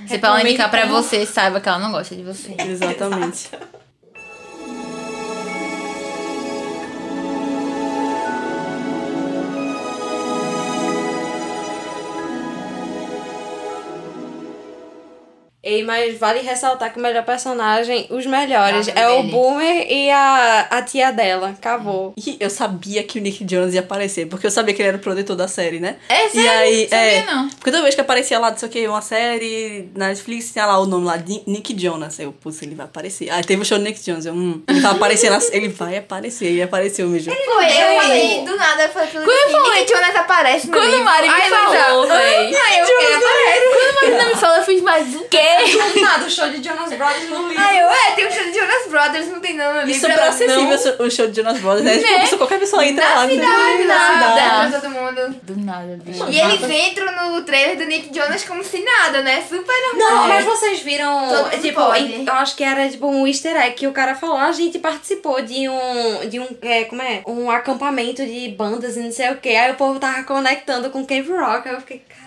[0.07, 2.55] Se pra ela indicar pra você, saiba que ela não gosta de você.
[2.57, 3.49] Exatamente.
[15.63, 19.31] Ei, mas vale ressaltar que o melhor personagem, os melhores, Ah, é o dele.
[19.31, 21.49] Boomer e a, a tia dela.
[21.57, 22.13] Acabou.
[22.17, 24.97] E eu sabia que o Nick Jonas ia aparecer, porque eu sabia que ele era
[24.97, 25.95] o produtor da série, né?
[26.09, 26.51] É E sério?
[26.51, 27.47] aí, Sabia é, não.
[27.47, 30.65] Porque toda vez que aparecia lá, não sei o que, uma série na Netflix, tinha
[30.65, 32.19] lá o nome lá, de Nick Jonas.
[32.19, 33.29] Aí eu, putz, ele vai aparecer.
[33.29, 36.45] Aí teve o show do Nick Jonas, eu, hum, ele vai aparecer, ele vai aparecer,
[36.47, 37.33] ele apareceu mesmo.
[37.33, 40.85] Foi, eu falei, do nada, eu falei Quando eu falei- Nick Jonas aparece no Quando
[40.87, 41.01] livro.
[41.01, 42.53] o Mari me Ai, falou, ah, véi.
[42.53, 43.63] Ai, eu aparece.
[43.73, 45.52] Quando a Marina me falou, eu fiz mais o quê?
[45.93, 47.63] Do nada, o show de Jonas Brothers no livro.
[47.63, 50.09] Ai, eu, é, tem o show de Jonas Brothers, não tem nada no E livro.
[50.11, 51.95] super acessível o show de Jonas Brothers, né?
[51.97, 52.23] Né?
[52.25, 53.27] Tipo, Qualquer pessoa entra Na lá.
[53.27, 53.33] né?
[53.33, 54.33] cidade, Na nada.
[54.33, 54.71] cidade.
[54.71, 55.39] Pra todo mundo.
[55.43, 56.25] Do nada, bicho.
[56.29, 59.41] E eles entram no trailer do Nick Jonas como se nada, né?
[59.47, 60.09] Super normal.
[60.11, 62.03] Não, mas vocês viram, Todo tipo, pode.
[62.03, 64.79] em- eu acho que era tipo um easter egg que o cara falou, a gente
[64.79, 67.21] participou de um, de um, é, como é?
[67.25, 71.05] Um acampamento de bandas e não sei o que, aí o povo tava conectando com
[71.05, 72.22] Cave Rock, aí eu fiquei, caralho.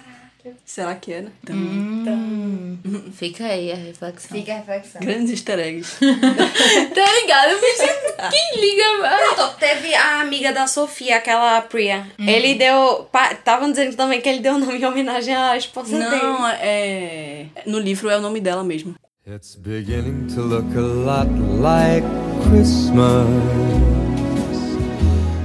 [0.65, 1.33] Será que era?
[1.43, 4.37] Então, Hum, fica aí a reflexão.
[4.37, 5.01] Fica a reflexão.
[5.01, 5.97] Grandes easter eggs.
[6.01, 7.61] Tá ligado?
[7.61, 9.35] Bicho, quem liga mais?
[9.35, 14.41] Pronto, teve a amiga da Sofia, aquela Priya, ele deu, estavam dizendo também que ele
[14.41, 16.23] deu o nome em homenagem à esposa dele.
[16.23, 17.47] Não, é.
[17.67, 18.95] No livro é o nome dela mesmo.
[19.27, 21.29] It's beginning to look a lot
[21.61, 22.07] like
[22.49, 23.27] Christmas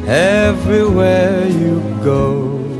[0.07, 2.70] everywhere you go.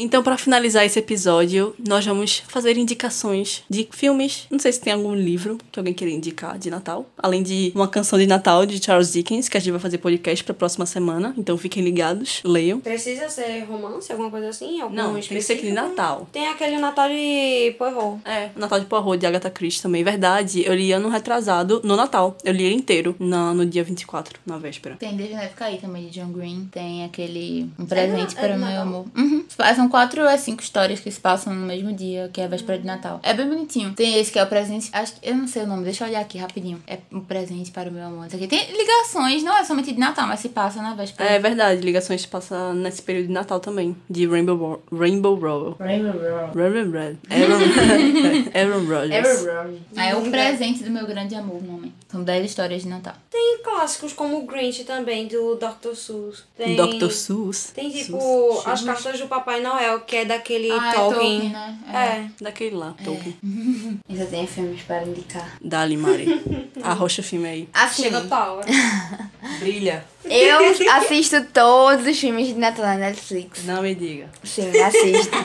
[0.00, 4.46] Então, pra finalizar esse episódio, nós vamos fazer indicações de filmes.
[4.48, 7.04] Não sei se tem algum livro que alguém queira indicar de Natal.
[7.18, 10.44] Além de uma canção de Natal de Charles Dickens, que a gente vai fazer podcast
[10.44, 11.34] pra próxima semana.
[11.36, 12.78] Então fiquem ligados, leiam.
[12.78, 14.80] Precisa ser romance, alguma coisa assim?
[14.80, 15.74] Algum Não, tem que ser de específico?
[15.74, 16.28] Natal.
[16.32, 18.20] Tem aquele Natal de Poirot.
[18.24, 20.04] É, o Natal de Poirot de Agatha Christie também.
[20.04, 22.36] Verdade, eu li ano retrasado no Natal.
[22.44, 24.94] Eu li ele inteiro na, no dia 24, na véspera.
[24.96, 26.68] Tem Desde Deve Cair também, de John Green.
[26.70, 28.82] Tem aquele Um Presente é para de o Meu Natal?
[28.82, 29.06] Amor.
[29.16, 29.44] Uhum.
[29.74, 32.78] São quatro ou cinco histórias que se passam no mesmo dia, que é a véspera
[32.78, 33.20] de Natal.
[33.22, 33.92] É bem bonitinho.
[33.94, 34.88] Tem esse que é o presente.
[34.92, 35.28] Acho que.
[35.28, 36.82] Eu não sei o nome, deixa eu olhar aqui rapidinho.
[36.86, 38.26] É um presente para o meu amor.
[38.26, 41.28] Isso aqui tem ligações, não é somente de Natal, mas se passa na véspera.
[41.30, 43.96] É verdade, ligações se passa nesse período de Natal também.
[44.08, 45.76] De Rainbow, Ro- Rainbow Rowell.
[45.78, 47.16] Rainbow Red.
[47.30, 49.46] Aaron, Aaron Rodgers.
[49.96, 51.92] Aí é o presente do meu grande amor, nome.
[52.10, 53.14] São dez histórias de Natal.
[53.30, 55.94] Tem clássicos como o Grinch também, do Dr.
[55.94, 56.44] Seuss.
[56.56, 57.10] Tem, Dr.
[57.10, 57.70] Seuss.
[57.74, 58.66] Tem tipo Seuss.
[58.66, 61.40] as cartas do Papai Noel, que é daquele Ah, é Tolkien.
[61.40, 61.78] Tolkien, né?
[61.92, 61.96] É.
[61.96, 62.26] É.
[62.40, 63.36] Daquele lá, Tolkien.
[64.08, 65.56] Eu tenho filmes para indicar.
[65.60, 66.26] Dali, Mari.
[66.82, 67.68] Arrocha o filme aí.
[67.72, 68.66] Assim, Chega tua hora.
[69.60, 70.04] Brilha.
[70.24, 70.58] eu
[70.92, 73.64] assisto todos os filmes de Natal na Netflix.
[73.64, 74.28] Não me diga.
[74.44, 75.36] Sim, assisto.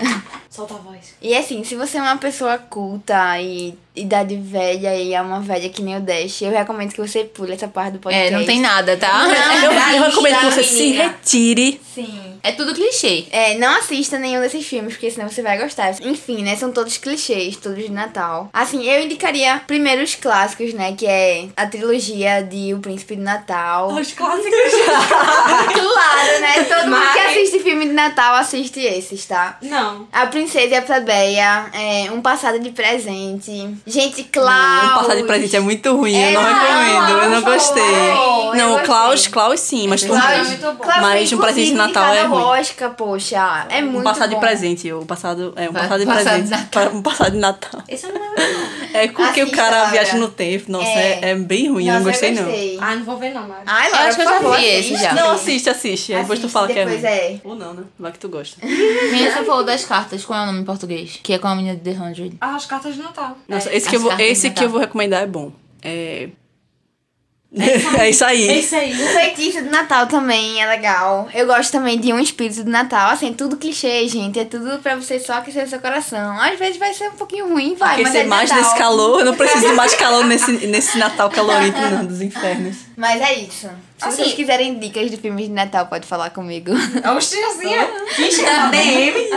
[0.50, 1.16] Solta a voz.
[1.22, 5.70] E assim, se você é uma pessoa culta e idade velha e é uma velha
[5.70, 8.32] que nem o Dash, eu recomendo que você pule essa parte do É, podcast.
[8.32, 9.26] não tem nada, tá?
[9.64, 10.64] Eu, eu recomendo que você menina.
[10.66, 11.82] se retire.
[11.94, 12.23] Sim.
[12.44, 13.26] É tudo clichê.
[13.32, 15.96] É, não assista nenhum desses filmes, porque senão você vai gostar.
[16.02, 16.56] Enfim, né?
[16.58, 18.50] São todos clichês, todos de Natal.
[18.52, 20.94] Assim, eu indicaria primeiro os clássicos, né?
[20.98, 23.88] Que é a trilogia de O Príncipe de Natal.
[23.94, 24.52] Os clássicos.
[25.74, 26.64] Claro, né?
[26.64, 29.58] Todo mundo que Mas- assiste filme de Natal assiste esses, tá?
[29.62, 30.08] Não.
[30.12, 33.76] A Princesa e a Plebeia, é, Um Passado de Presente.
[33.86, 34.84] Gente, Klaus.
[34.92, 37.84] Um passar de presente é muito ruim, eu não É, recomendo, eu não gostei.
[37.84, 38.86] eu Não, gostei.
[38.86, 40.76] Klaus, Klaus sim, mas, Klaus é Klaus, muito bom.
[40.76, 42.33] Klaus mas foi um presente de Natal é indicado ao ruim.
[42.36, 43.66] Oscar, poxa.
[43.70, 44.36] É muito Um passado bom.
[44.40, 45.54] de presente, o passado.
[45.56, 46.50] É, um Pa- passado de passado de presente.
[46.50, 46.84] Natal.
[46.90, 47.84] pa- Um passado de Natal.
[47.88, 49.00] Esse eu não lembro, não.
[49.00, 49.92] É porque o Assista, cara Laura.
[49.92, 50.72] viaja no tempo.
[50.72, 51.30] Nossa, é, É.
[51.32, 52.44] é bem ruim, eu não Nossa, gostei, não.
[52.44, 52.78] gostei.
[52.82, 53.62] Ah, não vou ver, não, Mari.
[53.66, 55.02] Ai, Eu Laura, acho que eu já favor, vi esse assiste.
[55.04, 55.14] já.
[55.14, 56.14] Não, assiste, assiste.
[56.14, 57.12] Aí depois tu Assiste, fala que é depois ruim.
[57.12, 57.40] é.
[57.44, 57.84] Ou não, né?
[58.00, 58.58] Vai que tu gosta.
[58.66, 61.20] Menina, você falou das cartas, qual é o nome em português?
[61.24, 62.38] Que é com a menina de The Hundred.
[62.42, 63.38] Ah, as cartas de Natal.
[63.48, 65.52] Nossa, esse, as que eu, vou, esse que eu vou recomendar é bom.
[65.82, 66.30] É.
[68.00, 68.50] É isso aí.
[68.60, 68.92] Esse aí.
[68.94, 71.28] O feitiço do Natal também é legal.
[71.34, 73.12] Eu gosto também de um espírito do Natal.
[73.12, 74.40] Assim, tudo clichê, gente.
[74.40, 76.40] É tudo pra você só aquecer o seu coração.
[76.42, 78.64] Às vezes vai ser um pouquinho ruim, vai, mas Aquecer é mais Natal.
[78.66, 82.78] nesse calor, eu não preciso de mais calor nesse, nesse Natal calorento, não, dos infernos.
[82.98, 83.70] Mas é isso.
[83.98, 86.72] Se Assim- vocês quiserem dicas de filmes de Natal, pode falar comigo.
[87.16, 87.76] Oxi, assim,
[88.44, 89.30] na DM.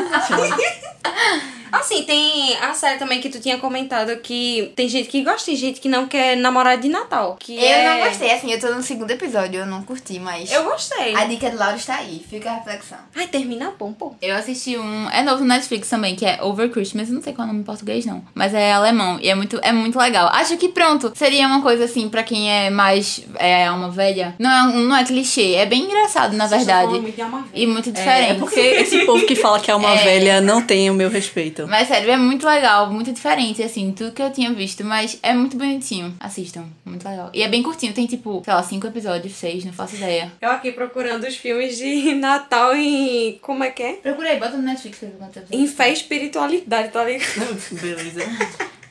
[1.72, 5.57] Assim, tem a série também que tu tinha comentado que tem gente que gosta e
[5.57, 7.37] gente que não quer namorar de Natal.
[7.38, 10.50] Que Eu é- não gostei, assim, eu tô no segundo episódio, eu não curti, mas.
[10.52, 11.14] Eu gostei.
[11.14, 12.98] A dica de Laura está aí, fica a reflexão.
[13.14, 14.14] Ai, termina bom, pô.
[14.22, 15.09] Eu assisti um.
[15.11, 17.09] É novo no Netflix também, que é Over Christmas.
[17.09, 18.22] Eu não sei qual é o nome em português, não.
[18.35, 19.18] Mas é alemão.
[19.20, 20.29] E é muito, é muito legal.
[20.33, 21.12] Acho que pronto.
[21.14, 23.22] Seria uma coisa assim, pra quem é mais.
[23.38, 24.35] É uma velha.
[24.38, 25.55] Não é, um- não é clichê.
[25.55, 26.92] É bem engraçado, na Vocês verdade.
[27.00, 27.50] muito de alma velha.
[27.55, 28.38] E muito É diferente.
[28.40, 31.56] porque esse povo que fala que é uma velha não tem o meu respeito.
[31.69, 35.33] Mas sério, é muito legal, muito diferente, assim, tudo que eu tinha visto, mas é
[35.33, 36.14] muito bonitinho.
[36.19, 37.31] Assistam, muito legal.
[37.33, 40.33] E é bem curtinho, tem tipo, sei lá, cinco episódios, seis, não faço ideia.
[40.40, 43.38] Eu aqui procurando os filmes de Natal em.
[43.40, 43.92] Como é que é?
[43.95, 45.71] Procurei, bota no Netflix pra ver quantos episódios.
[45.71, 47.57] Em fé e espiritualidade, tá ligado?
[47.81, 48.21] Beleza.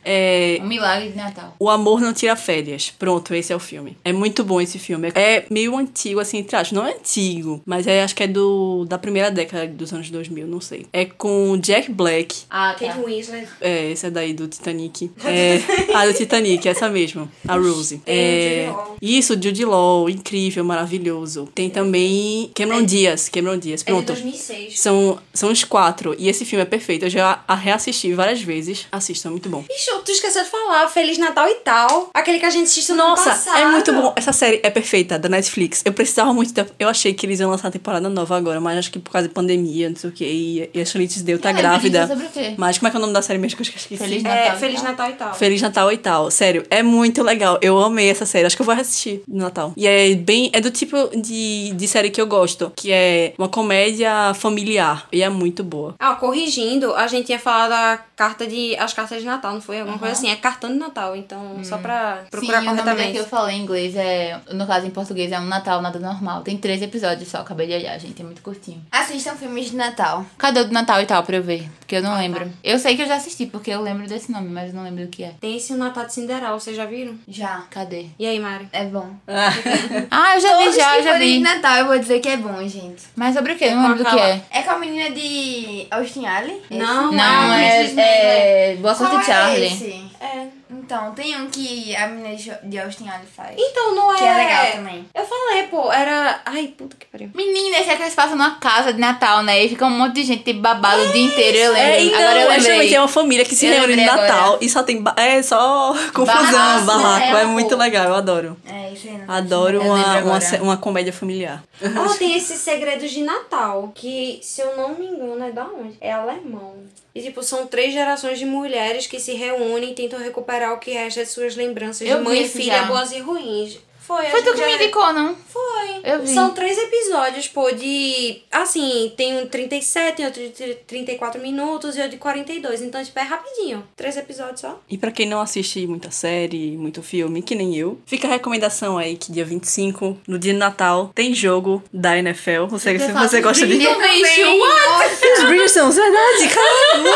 [0.06, 1.56] É, Um milagre de Natal.
[1.60, 2.94] O Amor Não Tira Férias.
[2.98, 3.98] Pronto, esse é o filme.
[4.04, 5.12] É muito bom esse filme.
[5.16, 6.72] É meio antigo, assim, entre aspas.
[6.72, 10.48] Não é antigo, mas é, acho que é do, da primeira década dos anos 2000,
[10.48, 10.86] não sei.
[10.94, 12.36] É com Jack Black.
[12.50, 13.48] Ah, Kate Winslet.
[13.60, 15.12] É, esse é daí do Titanic.
[15.26, 15.60] É,
[15.94, 17.30] ah, do Titanic, essa mesmo.
[17.48, 18.00] A Rose.
[18.06, 18.96] É, Law.
[19.02, 20.10] isso, Jude Law.
[20.10, 21.50] Incrível, maravilhoso.
[21.54, 23.28] Tem também Cameron Diaz.
[23.30, 24.08] Cameron Diaz, É de pronto.
[24.08, 24.80] 2006.
[24.80, 26.16] São, são os quatro.
[26.20, 27.06] E esse filme é perfeito.
[27.06, 28.86] Eu já a reassisti várias vezes.
[28.92, 29.64] Assistam, é muito bom.
[29.68, 32.10] Bicho, tu esqueceu de falar Feliz Natal e tal.
[32.14, 33.58] Aquele que a gente assistiu no ano Nossa, passado.
[33.58, 34.14] é muito bom.
[34.16, 35.82] Essa série é perfeita, da Netflix.
[35.86, 36.54] Eu precisava muito.
[36.54, 36.66] Da...
[36.80, 39.28] Eu achei que eles iam lançar a temporada nova agora, mas acho que por causa
[39.28, 40.26] da pandemia, não sei o que.
[40.26, 42.08] E, e a Charlize Deu tá É, grávida.
[42.08, 42.54] sobre o quê?
[42.58, 43.98] Mas como é que é o nome da série mesmo que eu esqueci?
[43.98, 44.90] Feliz É, Natal e Feliz tal.
[44.92, 45.34] Natal e tal.
[45.36, 46.32] Feliz Natal e tal.
[46.32, 47.58] Sério, é muito legal.
[47.62, 48.46] Eu amei essa série.
[48.46, 49.74] Acho que eu vou assistir no Natal.
[49.78, 50.50] E é bem.
[50.54, 55.08] É do tipo de, de série que eu gosto, que é uma comédia familiar.
[55.12, 55.96] E é muito boa.
[56.00, 59.78] Ah, corrigindo, a gente tinha falado a carta de, as cartas de Natal, não foi?
[59.86, 60.30] Alguma coisa assim.
[60.30, 63.12] É cartão de Natal, então só pra procurar Sim, o nome corretamente.
[63.14, 64.40] que eu falei em inglês é.
[64.52, 66.42] No caso, em português é um Natal, nada normal.
[66.42, 68.22] Tem três episódios só, acabei de olhar, gente.
[68.22, 68.82] É muito curtinho.
[68.92, 70.26] Assistam filmes de Natal.
[70.38, 71.70] Cadê o do Natal e tal pra eu ver?
[71.86, 72.18] Porque eu Ah, não tá.
[72.18, 72.52] lembro.
[72.64, 75.06] Eu sei que eu já assisti, porque eu lembro desse nome, mas eu não lembro
[75.06, 75.34] do que é.
[75.40, 77.14] Tem esse o Natal de Cinderela, vocês já viram?
[77.28, 77.64] Já.
[77.70, 78.08] Cadê?
[78.18, 78.68] E aí, Mari?
[78.72, 79.08] É bom.
[79.28, 81.40] Ah, eu já vi, Todos já, que eu já forem de vi.
[81.44, 83.04] Natal, eu vou dizer que é bom, gente.
[83.16, 83.70] Mas sobre o quê?
[83.70, 84.42] Não com lembro do que é.
[84.50, 86.60] É com a menina de Austin Alley?
[86.72, 89.66] Não, Não, é, é, é Boa Qual Sorte é Charlie.
[89.66, 90.06] esse?
[90.20, 90.48] É.
[90.78, 93.56] Então, tem um que a menina de Austin Alley faz.
[93.58, 94.18] Então não é.
[94.18, 95.06] Que é legal também.
[95.16, 96.42] Eu falei, pô, era.
[96.46, 97.30] Ai, puta que pariu.
[97.34, 99.64] Menina, esse é que eles passam numa casa de Natal, né?
[99.64, 101.90] E fica um monte de gente babado o dia inteiro, eu lembro.
[101.90, 102.96] É, então, agora eu justamente lembrei.
[102.96, 104.58] é uma família que se Eu reúne no Natal agora.
[104.64, 105.02] e só tem.
[105.02, 107.20] ba- É só confusão, Barraco, barraco.
[107.34, 107.42] né?
[107.42, 108.58] É muito legal, eu adoro.
[108.68, 109.18] É, isso aí.
[109.18, 111.64] não Adoro uma, uma, uma comédia familiar.
[111.82, 115.98] Ó, tem esses segredos de Natal, que, se eu não me engano, é da onde?
[116.02, 116.76] É alemão.
[117.16, 120.92] E, tipo, são três gerações de mulheres que se reúnem e tentam recuperar o que
[120.92, 122.84] resta de suas lembranças Eu de mãe e filha, já.
[122.84, 123.80] boas e ruins.
[124.06, 125.36] Foi, Foi tu que me já- indicou, não?
[125.50, 126.02] Foi.
[126.04, 126.34] Eu vi.
[126.34, 128.42] São três episódios, pô, de.
[128.52, 132.82] Assim, tem um 37, tem outro de 34 minutos e outro de 42.
[132.82, 133.84] Então, tipo, é rapidinho.
[133.96, 134.80] Três episódios só.
[134.90, 138.98] E pra quem não assiste muita série, muito filme, que nem eu, fica a recomendação
[138.98, 142.66] aí que dia 25, no dia de Natal, tem jogo da NFL.
[142.70, 143.76] Você, se você gosta de.
[143.78, 145.16] Bicho, what?
[145.38, 147.10] Os Bridgertons, verdade, caramba!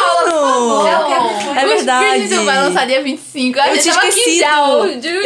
[1.60, 2.19] É Os verdade.
[2.19, 3.60] Bridgerton vai lançar dia 25.
[3.60, 4.39] A Eu gente tinha esquecido.
[4.39, 4.60] já.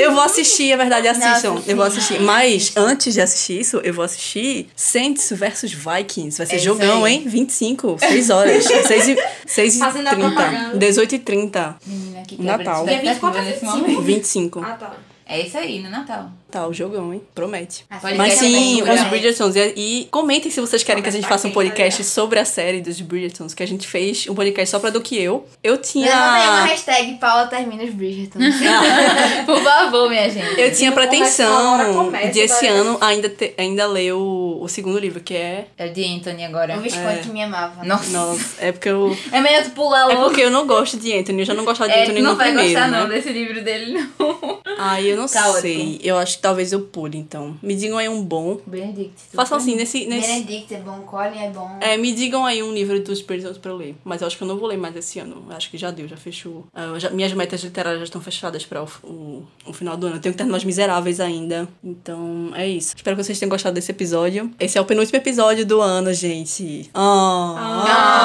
[0.01, 1.52] Eu vou assistir, é verdade, assistam.
[1.55, 2.19] Nossa, eu vou assistir.
[2.21, 6.37] Mas antes de assistir isso, eu vou assistir Saints versus Vikings.
[6.37, 7.23] Vai ser É jogão, hein?
[7.25, 8.63] 25, 6 horas.
[8.87, 10.29] 6 e, 6 e Fazendo a 30.
[10.31, 10.77] propaganda.
[10.77, 11.75] 18 e 30.
[11.85, 12.85] Menina, que Natal.
[12.85, 13.77] Dia 24 expectativa a nesse 25.
[13.79, 14.01] momento.
[14.03, 14.59] 25.
[14.59, 14.93] Ah, tá.
[15.25, 16.31] É isso aí, no Natal.
[16.53, 17.19] Tá, o jogão, hein?
[17.33, 17.83] Promete.
[17.99, 19.05] Pode Mas sim, os né?
[19.09, 19.55] Bridgertons.
[19.55, 22.79] E, e comentem se vocês querem que a gente faça um podcast sobre a série
[22.79, 25.47] dos Bridgertons, que a gente fez um podcast só pra do que eu.
[25.63, 26.05] Eu tinha.
[26.05, 28.37] Levanta aí uma hashtag Paula termina os Bridgerton.
[29.47, 30.61] Por favor, minha gente.
[30.61, 32.67] Eu tinha pretensão começa, de esse parece.
[32.67, 35.65] ano ainda, ter- ainda ler o, o segundo livro, que é.
[35.75, 36.77] É de Anthony agora.
[36.77, 37.83] o Visconde que me amava.
[37.83, 38.11] Nossa.
[38.11, 39.17] Nossa, é porque eu.
[39.31, 40.25] É melhor tu pular É logo.
[40.27, 42.31] porque eu não gosto de Anthony, eu já não gostava de É, Anthony tu não
[42.33, 42.73] no vai primeiro.
[42.73, 42.99] gostar né?
[42.99, 44.61] não desse livro dele, não.
[44.77, 45.61] Ai, eu não não Caótico.
[45.61, 46.01] sei.
[46.03, 47.57] Eu acho que talvez eu pule, então.
[47.63, 48.59] Me digam aí um bom.
[48.67, 49.13] Benedict.
[49.33, 50.05] Façam assim, nesse.
[50.05, 51.77] nesse Benedict é bom, Colin é bom.
[51.81, 53.95] é, me digam aí um livro dos Prisoners pra eu ler.
[54.03, 55.43] Mas eu acho que eu não vou ler mais esse ano.
[55.49, 56.65] Eu acho que já deu, já fechou.
[56.73, 60.17] Ah, já- minhas metas literárias já estão fechadas pra o, o, o final do ano.
[60.17, 61.67] Eu tenho que terminar Os Miseráveis ainda.
[61.83, 62.93] Então, é isso.
[62.95, 64.51] Espero que vocês tenham gostado desse episódio.
[64.59, 66.89] Esse é o penúltimo episódio do ano, gente.
[66.93, 68.19] Ah!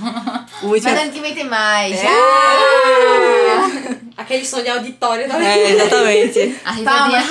[0.62, 0.90] O último...
[0.90, 1.98] Mas ano que vem tem mais.
[4.20, 6.60] Aquele som de auditório da É, exatamente.
[6.62, 7.22] A risadinha.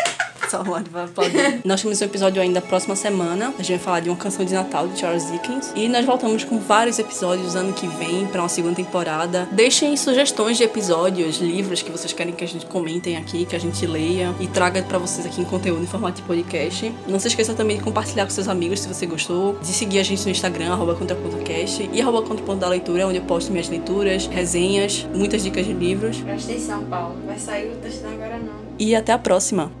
[0.50, 1.60] Só uma vai aplaudir.
[1.64, 3.54] Nós temos um episódio ainda próxima semana.
[3.56, 5.72] A gente vai falar de uma canção de Natal de Charles Dickens.
[5.76, 9.48] E nós voltamos com vários episódios ano que vem pra uma segunda temporada.
[9.52, 13.60] Deixem sugestões de episódios, livros que vocês querem que a gente comentem aqui, que a
[13.60, 16.92] gente leia e traga pra vocês aqui em conteúdo em formato de podcast.
[17.06, 20.02] Não se esqueça também de compartilhar com seus amigos se você gostou, de seguir a
[20.02, 24.26] gente no Instagram, arroba contraponto.cast e arroba contraponto da leitura, onde eu posto minhas leituras,
[24.26, 26.16] resenhas, muitas dicas de livros.
[26.20, 27.14] Presta atenção, Paulo.
[27.24, 28.54] Vai sair o texto agora não.
[28.80, 29.79] E até a próxima!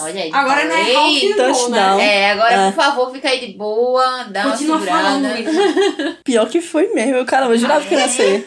[0.00, 0.30] Olha aí.
[0.32, 0.92] Agora não é.
[0.92, 2.00] Ralph Touchdown.
[2.00, 2.72] É, agora, Ah.
[2.72, 6.18] por favor, fica aí de boa, dá Continua uma segurada.
[6.24, 8.44] Pior que foi mesmo, caramba, eu jurava que ia ser.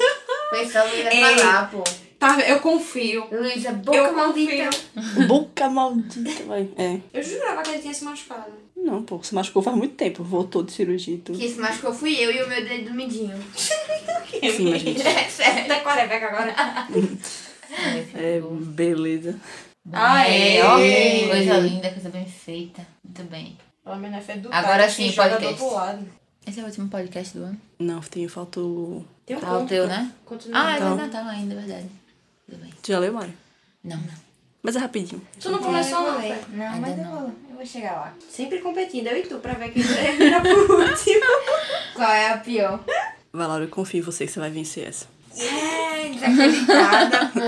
[0.53, 1.21] Luísa Ei.
[1.37, 1.83] falar, pô.
[2.19, 3.25] Tá, eu confio.
[3.31, 4.69] Luísa, boca Eu maldita.
[5.27, 6.67] Boca maldita, vai.
[6.77, 6.97] É.
[7.13, 8.45] Eu jurava que ele tinha se machucado.
[8.75, 10.23] Não, pô, se machucou faz muito tempo.
[10.23, 11.37] Voltou de cirurgia e tudo.
[11.37, 13.37] Que se machucou fui eu e o meu dedo do midinho.
[13.55, 15.01] Sim, mas gente.
[15.05, 15.67] É sério.
[15.67, 16.55] Tá quarebeca agora.
[18.15, 19.35] É, beleza.
[19.93, 20.61] Ah, é.
[21.27, 22.85] Coisa linda, coisa bem feita.
[23.03, 23.57] Muito bem.
[23.83, 25.63] Pelo menos é do Agora sim, podcast.
[26.45, 27.61] Esse é o último podcast do ano.
[27.79, 29.05] Não, tem, falta o.
[29.25, 29.69] Tem um Tá o conto.
[29.69, 30.11] teu, né?
[30.25, 30.59] Continua.
[30.59, 30.95] Ah, é Então.
[30.95, 31.85] Natal ainda, é verdade.
[32.49, 32.73] Tudo bem.
[32.81, 33.33] Tu já leu, Mário?
[33.83, 34.27] Não, não.
[34.63, 35.21] Mas é rapidinho.
[35.39, 36.35] Tu não começou não, Não, Fê?
[36.51, 37.19] não mas Ainda eu não.
[37.21, 38.13] vou, eu vou chegar lá.
[38.29, 41.25] Sempre competindo, eu e tu, pra ver quem termina por último.
[41.95, 42.83] Qual é a pior?
[43.31, 45.05] Vai, Laura, eu confio em você que você vai vencer essa.
[45.37, 47.39] É, desacreditada, pô.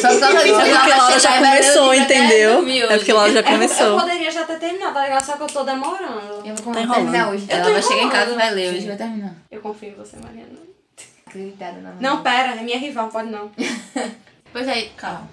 [0.00, 2.68] Só É porque a Laura já começou, entendeu?
[2.90, 4.00] É porque a Laura já É, eu começou.
[4.00, 5.24] poderia já ter terminado, tá ligado?
[5.24, 6.42] Só que eu tô demorando.
[6.44, 7.30] Eu vou Tá terminar enrolando.
[7.34, 7.46] hoje.
[7.48, 9.34] Ela tô vai chegar em casa e vai ler hoje, vai terminar.
[9.50, 10.48] Eu confio em você, Mariana.
[11.26, 13.50] Acreditada na Não, pera, é minha rival, pode não.
[14.52, 15.28] Pois aí, calma.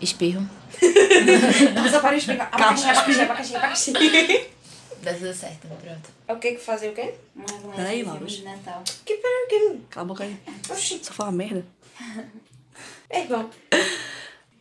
[0.00, 0.42] Espirro.
[1.74, 2.48] Passa para explicar.
[2.52, 3.92] Abacaxi, abacaxi, abacaxi, abacaxi.
[5.02, 6.10] Dá tudo certo, pronto.
[6.28, 7.14] É o que que fazer o quê?
[7.74, 8.24] Peraí, Laura.
[8.26, 8.82] de Natal.
[9.04, 9.78] Que pera, que...
[9.88, 10.36] Cala a boca aí.
[10.68, 11.00] Oxi.
[11.02, 11.64] Só fala merda.
[13.12, 13.44] É bom.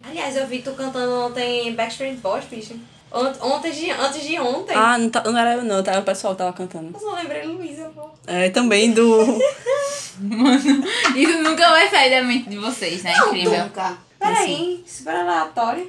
[0.04, 2.74] Aliás, eu vi tu cantando ontem Backstreet Boys, bicho.
[3.12, 4.76] Ont- Ontem de, antes de ontem.
[4.76, 6.00] Ah, não, tá, não era eu não, tá?
[6.00, 6.92] O pessoal tava cantando.
[6.96, 8.10] Eu só lembrei Luísa, pô.
[8.26, 9.24] É, também do.
[11.16, 13.14] Isso nunca vai sair da mente de vocês, né?
[13.18, 13.66] Incrível.
[13.66, 13.98] Nunca.
[14.20, 15.78] Peraí, super aleatório.